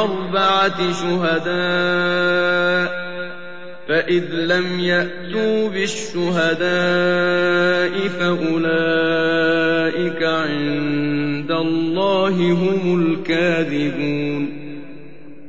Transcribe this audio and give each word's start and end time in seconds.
عليه 0.00 0.10
بأربعة 0.30 0.92
شهداء 0.92 1.90
فإذ 3.88 4.24
لم 4.34 4.80
يأتوا 4.80 5.68
بالشهداء 5.68 6.60
فأولئك 8.08 9.42
عند 10.22 11.50
الله 11.50 12.52
هم 12.52 13.02
الكاذبون. 13.02 14.59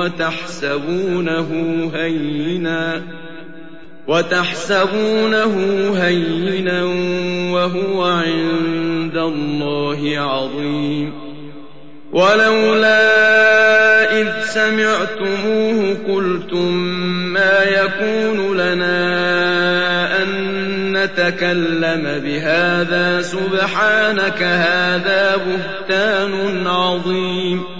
وتحسبونه 0.00 1.50
هينا 1.94 3.02
وتحسبونه 4.08 5.54
هينا 5.96 6.84
وهو 7.52 8.04
عند 8.04 9.16
الله 9.16 10.18
عظيم. 10.18 11.12
ولولا 12.12 13.10
سمعتموه 14.44 15.96
قلتم 16.08 16.72
ما 17.32 17.64
يكون 17.64 18.56
لنا 18.56 19.02
أن 20.22 20.28
نتكلم 20.92 22.20
بهذا. 22.24 23.22
سبحانك 23.22 24.42
هذا 24.42 25.36
بهتان 25.36 26.66
عظيم. 26.66 27.79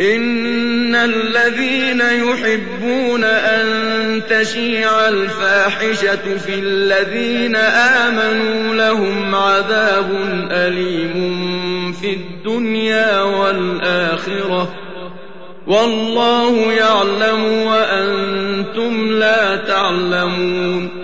إن 0.00 0.94
الذين 0.94 2.00
يحبون 2.00 3.24
أن 3.24 4.22
تشيع 4.30 5.08
الفاحشة 5.08 6.38
في 6.38 6.54
الذين 6.54 7.56
آمنوا 7.56 8.74
لهم 8.74 9.34
عذاب 9.34 10.10
أليم 10.50 11.92
في 11.92 12.14
الدنيا 12.14 13.22
والآخرة 13.22 14.74
والله 15.66 16.72
يعلم 16.72 17.44
وأنتم 17.44 19.12
لا 19.12 19.56
تعلمون 19.56 21.03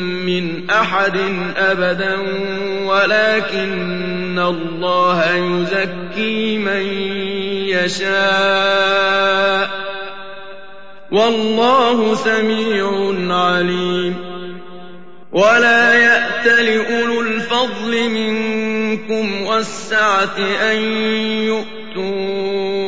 من 0.31 0.69
أحد 0.69 1.17
أبدا 1.57 2.15
ولكن 2.85 4.39
الله 4.39 5.35
يزكي 5.35 6.57
من 6.57 6.83
يشاء. 7.67 9.69
والله 11.11 12.15
سميع 12.15 13.13
عليم. 13.35 14.15
ولا 15.31 15.93
يأت 15.93 16.47
لأولو 16.47 17.21
الفضل 17.21 18.09
منكم 18.09 19.41
والسعة 19.41 20.37
أن 20.71 20.77
يؤتوا 21.43 22.80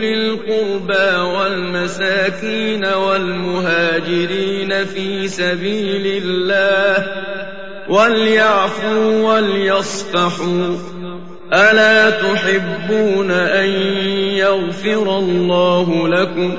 أولي 0.00 0.14
القربى 0.14 1.36
والمساكين 1.36 2.84
والمهاجرين 2.84 4.84
في 4.84 5.28
سبيل 5.28 6.22
الله 6.24 7.06
وليعفوا 7.88 9.34
وليصفحوا. 9.34 10.76
ألا 11.52 12.10
تحبون 12.10 13.30
أن 13.30 13.68
يغفر 14.36 15.18
الله 15.18 16.08
لكم؟ 16.08 16.58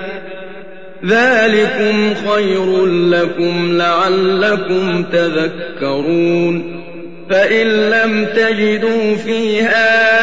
ذلكم 1.05 2.13
خير 2.29 2.85
لكم 2.85 3.77
لعلكم 3.77 5.03
تذكرون 5.03 6.81
فإن 7.29 7.67
لم 7.67 8.25
تجدوا 8.25 9.15
فيها 9.15 10.21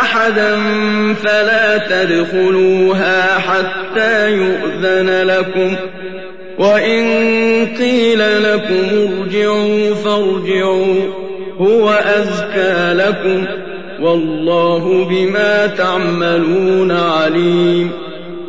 أحدا 0.00 0.58
فلا 1.14 1.78
تدخلوها 1.78 3.38
حتى 3.38 4.32
يؤذن 4.32 5.22
لكم 5.22 5.76
وإن 6.58 7.04
قيل 7.78 8.42
لكم 8.42 8.88
ارجعوا 8.92 9.94
فارجعوا 9.94 10.94
هو 11.58 11.90
أزكى 11.90 12.92
لكم 12.94 13.46
والله 14.00 15.04
بما 15.10 15.66
تعملون 15.66 16.92
عليم 16.92 17.90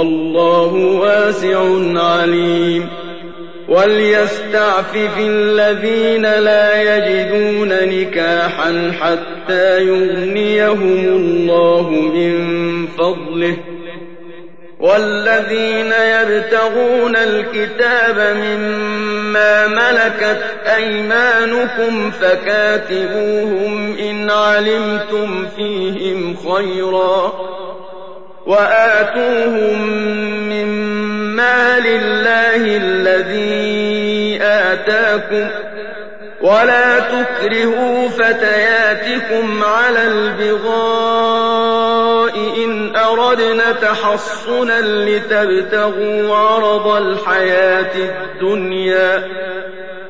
والله 0.00 0.74
واسع 0.74 1.60
عليم. 1.94 2.88
وليستعفف 3.68 5.18
الذين 5.18 6.22
لا 6.22 6.96
يجدون 6.96 7.68
نكاحا 7.68 8.92
حتى 9.00 9.80
يغنيهم 9.86 11.04
الله 11.04 11.90
من 11.90 12.86
فضله. 12.86 13.56
والذين 14.80 15.92
يبتغون 15.92 17.16
الكتاب 17.16 18.36
مما 18.36 19.68
ملكت 19.68 20.42
أيمانكم 20.76 22.10
فكاتبوهم 22.10 23.96
إن 23.98 24.30
علمتم 24.30 25.46
فيهم 25.56 26.36
خيرا. 26.36 27.32
وآتوهم 28.50 29.82
من 30.48 30.66
مال 31.36 31.86
الله 31.86 32.76
الذي 32.76 34.38
آتاكم 34.42 35.48
ولا 36.40 36.98
تكرهوا 36.98 38.08
فتياتكم 38.08 39.64
على 39.64 40.06
البغاء 40.06 41.50
إن 42.64 42.96
أردنا 42.96 43.72
تحصنا 43.72 44.80
لتبتغوا 44.80 46.36
عرض 46.36 46.86
الحياة 46.86 47.94
الدنيا 47.96 49.28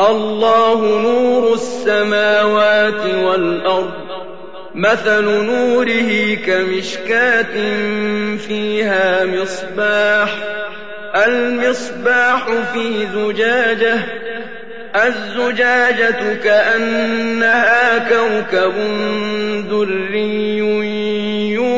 الله 0.00 1.02
نور 1.02 1.54
السماوات 1.54 3.14
والأرض 3.24 4.10
مثل 4.74 5.24
نوره 5.24 6.34
كمشكاة 6.46 7.54
فيها 8.36 9.24
مصباح 9.24 10.34
المصباح 11.26 12.46
في 12.72 13.06
زجاجة 13.14 13.98
الزجاجة 14.96 16.34
كأنها 16.44 17.98
كوكب 17.98 18.74
دري 19.70 20.62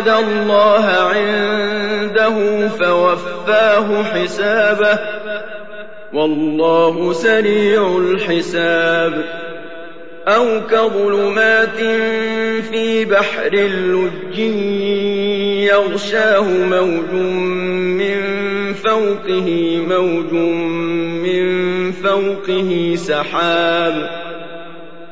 ووجد 0.00 0.08
الله 0.08 0.86
عنده 0.86 2.68
فوفاه 2.68 4.02
حسابه. 4.02 4.98
والله 6.12 7.12
سريع 7.12 7.98
الحساب. 7.98 9.24
أو 10.28 10.60
كظلمات 10.70 11.76
في 12.70 13.04
بحر 13.04 13.52
اللج 13.52 14.38
يغشاه 15.68 16.48
موج 16.48 17.12
من 18.00 18.20
فوقه 18.74 19.78
موج 19.88 20.32
من 21.22 21.92
فوقه 21.92 22.94
سحاب. 22.96 24.19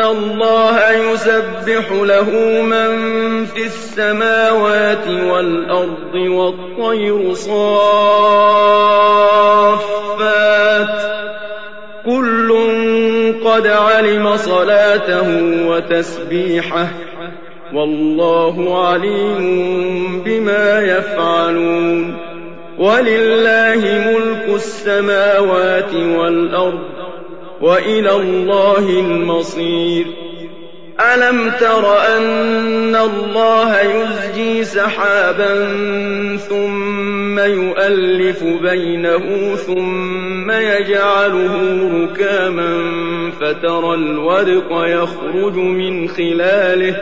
الله 0.00 0.90
يسبح 0.90 1.92
له 1.92 2.30
من 2.62 3.44
في 3.44 3.64
السماوات 3.66 5.06
والأرض 5.06 6.14
والطير 6.14 7.34
صافات 7.34 7.60
كل 12.06 12.50
قد 13.44 13.66
علم 13.66 14.36
صلاته 14.36 15.42
وتسبيحه 15.66 16.88
والله 17.74 18.86
عليم 18.86 20.22
بما 20.24 20.80
يفعلون 20.80 22.16
ولله 22.78 23.76
ملك 24.06 24.54
السماوات 24.54 25.94
والأرض 25.94 26.99
وإلى 27.60 28.12
الله 28.16 29.00
المصير. 29.00 30.06
ألم 31.00 31.50
تر 31.60 31.98
أن 32.16 32.96
الله 32.96 33.80
يزجي 33.80 34.64
سحابا 34.64 35.66
ثم 36.36 37.38
يؤلف 37.38 38.44
بينه 38.44 39.54
ثم 39.56 40.50
يجعله 40.50 41.56
ركاما 41.94 42.80
فترى 43.40 43.94
الودق 43.94 44.68
يخرج 44.70 45.54
من 45.54 46.08
خلاله 46.08 46.96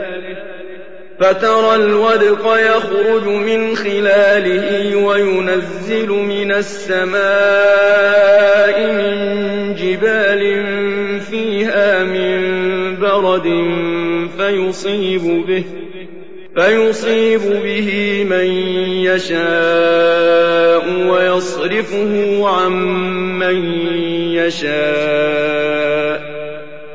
فترى 1.20 1.74
الودق 1.74 2.56
يخرج 2.56 3.24
من 3.24 3.76
خلاله 3.76 4.96
وينزل 4.96 6.08
من 6.08 6.52
السماء 6.52 7.18
من 8.92 9.47
برد 13.38 14.28
فيصيب 14.38 15.46
به 15.46 15.64
فيصيب 16.56 17.40
به 17.40 18.24
من 18.30 18.46
يشاء 19.04 20.84
ويصرفه 21.08 22.48
عن 22.48 22.72
من 23.38 23.64
يشاء. 24.34 26.28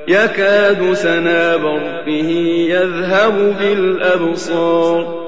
يكاد 0.07 0.93
سنا 0.93 1.57
برقه 1.57 2.29
يذهب 2.69 3.55
بالأبصار. 3.59 5.23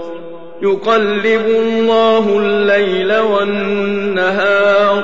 يقلب 0.62 1.46
الله 1.48 2.40
الليل 2.40 3.20
والنهار. 3.20 5.04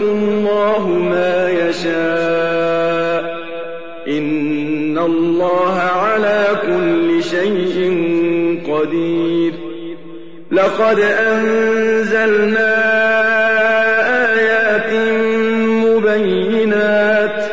الله 0.00 0.88
ما 0.88 1.50
يشاء. 1.50 3.40
إن 4.08 4.98
الله 4.98 5.78
على 5.78 6.46
كل 6.62 7.22
شيء 7.22 7.96
قدير. 8.72 9.52
لقد 10.52 11.00
أنزلنا 11.00 12.76
آيات 14.32 14.92
مبينات. 15.64 17.44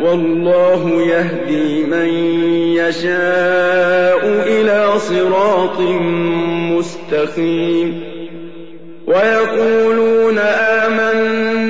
والله 0.00 1.02
يهدي 1.02 1.84
من 1.84 2.08
يشاء 2.76 4.26
إلى 4.46 4.98
صراط 4.98 5.80
مستقيم. 6.78 8.00
ويقولون 9.06 10.38
آمنا 10.38 11.69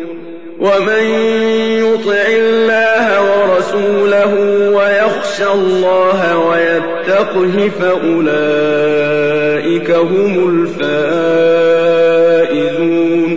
وَمَن 0.61 1.03
يُطِعِ 1.83 2.25
اللَّهَ 2.37 3.05
وَرَسُولَهُ 3.29 4.33
وَيَخْشَ 4.77 5.37
اللَّهَ 5.41 6.37
وَيَتَّقْهِ 6.37 7.69
فَأُولَٰئِكَ 7.81 9.89
هُمُ 9.91 10.33
الْفَائِزُونَ. 10.81 13.31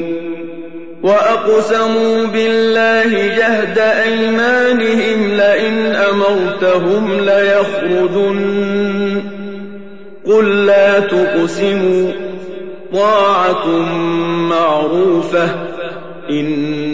وَأَقْسَمُوا 1.02 2.26
بِاللَّهِ 2.26 3.36
جَهْدَ 3.36 3.78
أَيْمَانِهِمْ 3.78 5.34
لَئِنْ 5.36 5.96
أَمَرْتَهُمْ 5.96 7.20
لَيَخْرُجُنَّ 7.20 9.20
ۖ. 9.20 9.22
قُل 10.30 10.66
لَّا 10.66 11.00
تُقْسِمُوا 11.00 12.12
ۖ 12.12 12.14
طَاعَةٌ 12.94 13.66
مَّعْرُوفَةٌ 14.50 15.46
ۚ 15.46 15.50
إِنَّ 16.30 16.93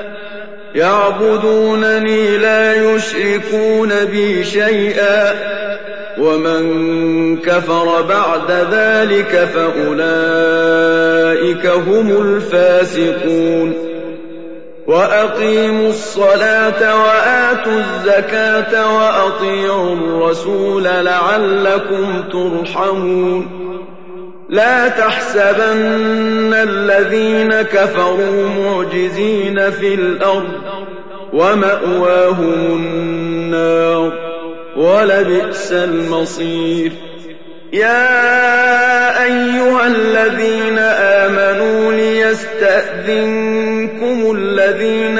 يَعْبُدُونَنِي 0.75 2.37
لَا 2.37 2.93
يُشْرِكُونَ 2.93 3.89
بِي 4.05 4.43
شَيْئًا 4.43 5.31
ۚ. 5.33 5.35
وَمَن 6.19 7.37
كَفَرَ 7.37 8.01
بَعْدَ 8.01 8.51
ذَٰلِكَ 8.51 9.49
فَأُولَٰئِكَ 9.55 10.05
هُمُ 11.65 12.21
الْفَاسِقُونَ. 12.21 13.91
وَأَقِيمُوا 14.87 15.89
الصَّلَاةَ 15.89 17.03
وَآتُوا 17.03 17.71
الزَّكَاةَ 17.71 18.95
وَأَطِيعُوا 18.97 19.95
الرَّسُولَ 19.95 20.83
لَعَلَّكُمْ 20.83 22.23
تُرْحَمُونَ. 22.31 23.70
لَا 24.51 24.87
تَحْسَبَنَّ 24.87 26.53
الَّذِينَ 26.53 27.51
كَفَرُوا 27.61 28.49
مُعْجِزِينَ 28.49 29.71
فِي 29.71 29.93
الْأَرْضِ 29.93 30.43
ۚ 30.43 30.55
وَمَأْوَاهُمُ 31.33 32.53
النَّارُ 32.75 34.09
ۖ 34.11 34.13
وَلَبِئْسَ 34.77 35.71
الْمَصِيرُ. 35.71 36.91
يَا 37.73 39.23
أَيُّهَا 39.23 39.87
الَّذِينَ 39.87 40.77
آمَنُوا 40.99 41.93
لِيَسْتَأْذِنكُمُ 41.93 43.17
الَّذِينَ 44.37 45.19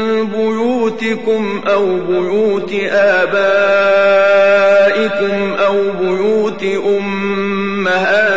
بيوتكم 1.11 1.61
أو 1.67 1.85
بيوت 2.07 2.73
آبائكم 2.91 3.33
أو 5.53 5.77
بيوت 6.01 6.63
أمهاتكم 6.97 8.31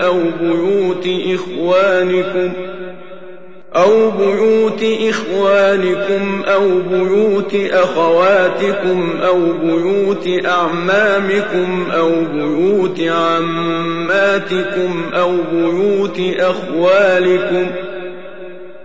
أو 0.00 0.20
بيوت 0.40 1.08
إخوانكم 1.34 2.52
أو 3.76 4.10
بيوت 4.10 4.84
إخوانكم 5.08 6.42
أو 6.46 6.78
بيوت 6.90 7.54
أخواتكم 7.54 9.18
أو 9.26 9.52
بيوت 9.52 10.28
أعمامكم 10.46 11.86
أو 11.90 12.10
بيوت 12.32 13.00
عماتكم 13.00 14.54
أو 15.14 15.36
بيوت 15.52 16.20
أخوالكم 16.38 17.66
ۖ 17.66 17.93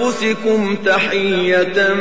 أنفسكم 0.00 0.76
تحية 0.86 1.94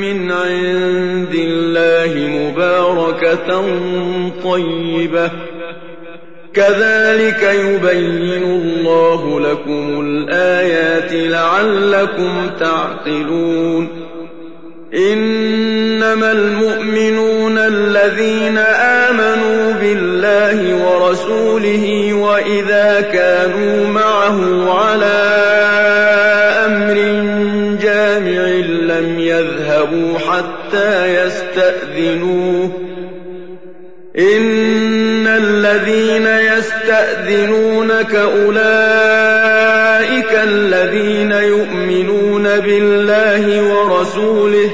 من 0.00 0.32
عند 0.32 1.34
الله 1.34 2.28
مباركة 2.28 3.64
طيبة. 4.44 5.30
كذلك 6.54 7.42
يبين 7.42 8.42
الله 8.42 9.40
لكم 9.40 10.00
الآيات 10.00 11.12
لعلكم 11.12 12.50
تعقلون. 12.60 13.88
إنما 14.94 16.32
المؤمنون 16.32 17.58
الذين 17.58 18.58
آمنوا 19.08 19.72
بالله 19.72 20.86
ورسوله 20.86 21.89
يستأذنونك 37.30 38.14
أولئك 38.14 38.60
الذين 40.32 41.32
يؤمنون 41.32 42.42
بالله 42.42 43.72
ورسوله 43.72 44.70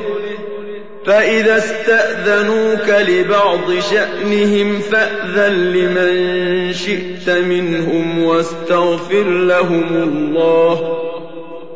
فإذا 1.07 1.57
استأذنوك 1.57 2.89
لبعض 3.09 3.79
شأنهم 3.91 4.81
فأذن 4.81 5.73
لمن 5.73 6.73
شئت 6.73 7.31
منهم 7.31 8.25
واستغفر 8.25 9.25
لهم 9.25 9.87
الله 10.03 10.97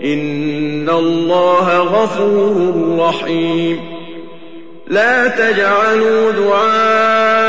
إن 0.04 0.88
الله 0.88 1.78
غفور 1.78 2.96
رحيم. 2.98 3.80
لا 4.88 5.28
تجعلوا 5.28 6.30
دعاء 6.30 7.39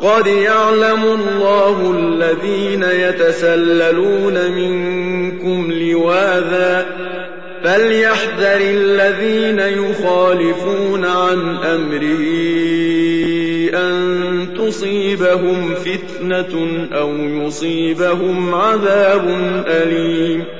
قد 0.00 0.26
يعلم 0.26 1.02
الله 1.04 1.94
الذين 1.98 2.82
يتسللون 2.82 4.50
منكم 4.50 5.72
لواذا. 5.72 6.86
فليحذر 7.64 8.60
الذين 8.60 9.58
يخالفون 9.58 11.04
عن 11.04 11.56
أمره 11.56 12.26
أن 13.74 14.48
تصيبهم 14.58 15.74
فتنة 15.74 16.86
أو 16.92 17.16
يصيبهم 17.16 18.54
عذاب 18.54 19.28
أليم. 19.66 20.59